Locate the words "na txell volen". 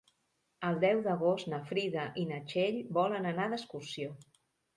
2.31-3.29